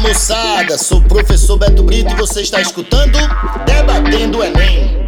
moçada, 0.00 0.78
sou 0.78 0.98
o 0.98 1.04
professor 1.04 1.58
Beto 1.58 1.82
Brito 1.82 2.12
e 2.12 2.16
você 2.16 2.40
está 2.40 2.60
escutando 2.60 3.18
Debatendo 3.66 4.38
o 4.38 4.44
Enem. 4.44 4.98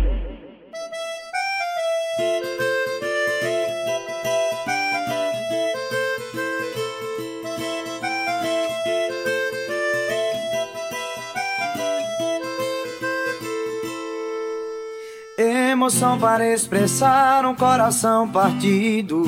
Emoção 15.38 16.18
para 16.18 16.52
expressar 16.52 17.44
um 17.44 17.54
coração 17.54 18.28
partido. 18.28 19.24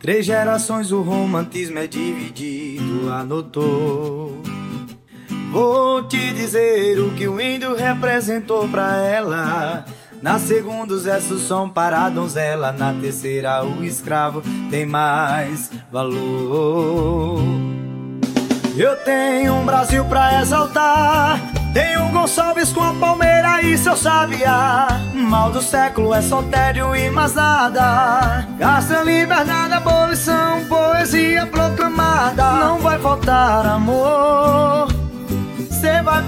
Três 0.00 0.26
gerações 0.26 0.90
o 0.90 1.02
romantismo 1.02 1.78
é 1.78 1.86
dividido. 1.86 3.12
Anotou. 3.12 4.51
Vou 5.52 6.02
te 6.04 6.32
dizer 6.32 6.98
o 6.98 7.10
que 7.10 7.28
o 7.28 7.38
índio 7.38 7.76
representou 7.76 8.66
pra 8.66 8.96
ela. 8.96 9.84
Na 10.22 10.38
segunda, 10.38 10.94
os 10.94 11.04
versos 11.04 11.42
são 11.42 11.68
para 11.68 12.06
a 12.06 12.08
donzela. 12.08 12.72
Na 12.72 12.94
terceira, 12.94 13.62
o 13.62 13.84
escravo 13.84 14.42
tem 14.70 14.86
mais 14.86 15.70
valor. 15.90 17.42
Eu 18.78 18.96
tenho 19.04 19.52
um 19.56 19.66
Brasil 19.66 20.02
pra 20.06 20.40
exaltar. 20.40 21.38
Tenho 21.74 22.04
um 22.04 22.12
Gonçalves 22.12 22.72
com 22.72 22.82
a 22.82 22.94
Palmeira 22.94 23.60
e 23.60 23.76
seu 23.76 23.94
sabiá. 23.94 24.88
Mal 25.12 25.50
do 25.50 25.60
século 25.60 26.14
é 26.14 26.22
soltério 26.22 26.96
e 26.96 27.10
mais 27.10 27.34
nada. 27.34 28.46
Castelo 28.58 29.04
Bernardo, 29.04 29.74
abolição, 29.74 30.64
poesia 30.66 31.44
proclamada. 31.46 32.52
Não 32.52 32.78
vai 32.78 32.98
faltar 32.98 33.66
amor 33.66 34.61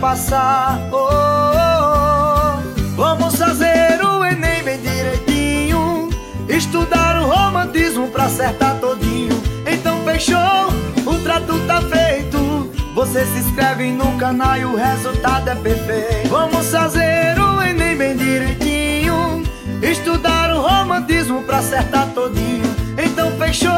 passar. 0.05 0.79
Oh, 0.93 0.97
oh, 0.97 2.59
oh. 2.59 2.95
Vamos 2.95 3.37
fazer 3.37 4.05
o 4.05 4.23
Enem 4.23 4.63
bem 4.63 4.79
direitinho. 4.79 6.11
Estudar 6.47 7.23
o 7.23 7.27
romantismo 7.27 8.09
pra 8.09 8.25
acertar 8.25 8.77
todinho. 8.81 9.33
Então 9.67 10.05
fechou, 10.05 10.69
o 11.07 11.19
trato 11.23 11.59
tá 11.67 11.81
feito. 11.81 12.71
Você 12.95 13.25
se 13.25 13.39
inscreve 13.39 13.93
no 13.93 14.19
canal 14.19 14.59
e 14.59 14.67
o 14.67 14.77
resultado 14.77 15.49
é 15.49 15.55
perfeito. 15.55 16.29
Vamos 16.29 16.71
fazer 16.71 17.39
o 17.41 17.63
Enem 17.63 17.97
bem 17.97 18.15
direitinho. 18.15 19.43
Estudar 19.83 20.51
o 20.51 20.61
romantismo 20.61 21.43
pra 21.45 21.59
acertar 21.59 22.09
todinho. 22.09 22.65
Então 23.03 23.33
fechou, 23.39 23.71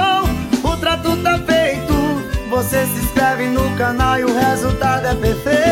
o 0.65 0.77
trato 0.77 1.17
tá 1.19 1.39
feito. 1.39 1.95
Você 2.51 2.85
se 2.85 3.05
inscreve 3.05 3.45
no 3.47 3.77
canal 3.77 4.19
e 4.19 4.25
o 4.25 4.35
resultado 4.35 5.07
é 5.07 5.15
perfeito. 5.15 5.66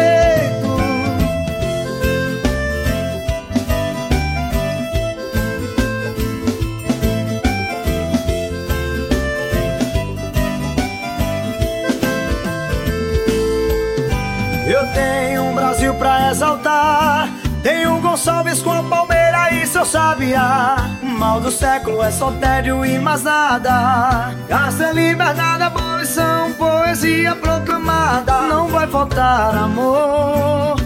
Tenho 14.95 15.42
um 15.45 15.55
Brasil 15.55 15.95
pra 15.95 16.31
exaltar. 16.31 17.28
Tenho 17.62 17.95
um 17.95 18.00
Gonçalves 18.00 18.62
com 18.62 18.73
a 18.73 18.83
Palmeira 18.83 19.53
e 19.53 19.67
seu 19.67 19.84
sabiá. 19.84 20.77
Mal 21.03 21.41
do 21.41 21.51
século 21.51 22.03
é 22.03 22.11
soltério 22.11 22.84
e 22.84 22.98
mais 22.98 23.23
nada. 23.23 24.34
Castelo 24.48 24.95
Bernardo, 24.95 25.62
abolição, 25.62 26.53
poesia 26.53 27.34
proclamada. 27.34 28.42
Não 28.42 28.69
vai 28.69 28.86
faltar 28.86 29.56
amor, 29.56 30.77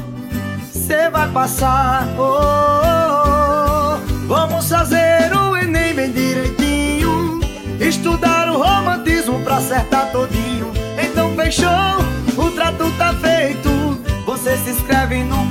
cê 0.72 1.10
vai 1.10 1.28
passar. 1.30 2.06
Oh, 2.16 2.22
oh, 2.22 3.94
oh. 3.94 4.26
Vamos 4.28 4.68
fazer 4.68 5.32
o 5.34 5.56
Enem 5.56 5.94
bem 5.94 6.12
direitinho. 6.12 7.40
Estudar 7.80 8.48
o 8.48 8.58
romantismo 8.58 9.40
pra 9.40 9.56
acertar 9.56 10.12
todinho. 10.12 10.70
Então 11.02 11.34
fechou, 11.34 11.68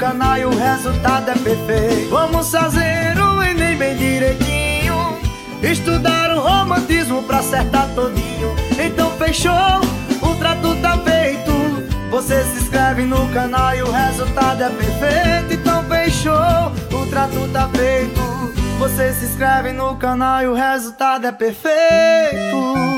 inscreve 0.08 0.14
no 0.14 0.14
canal 0.14 0.38
e 0.38 0.46
o 0.46 0.50
resultado 0.50 1.30
é 1.30 1.34
perfeito. 1.34 2.10
Vamos 2.10 2.50
fazer 2.50 3.18
o 3.20 3.44
Enem 3.44 3.78
bem 3.78 3.98
direitinho. 3.98 5.18
Estudar 5.62 6.32
o 6.32 6.40
romantismo 6.40 7.24
pra 7.24 7.40
acertar 7.40 7.90
todinho. 7.94 8.56
Então 8.80 9.12
fechou, 9.18 9.52
o 10.22 10.36
trato 10.36 10.76
tá 10.82 10.98
feito. 11.00 11.52
Você 12.10 12.44
se 12.46 12.64
inscreve 12.64 13.04
no 13.04 13.28
canal 13.34 13.76
e 13.76 13.82
o 13.82 13.92
resultado 13.92 14.64
é 14.64 14.70
perfeito. 14.70 15.54
Então 15.54 15.84
fechou, 15.84 17.02
o 17.02 17.06
trato 17.08 17.50
tá 17.52 17.70
feito. 17.70 18.22
Você 18.80 19.12
se 19.14 19.26
inscreve 19.26 19.74
no 19.74 19.96
canal 19.98 20.42
e 20.42 20.48
o 20.48 20.54
resultado 20.54 21.26
é 21.26 21.32
perfeito. 21.32 22.97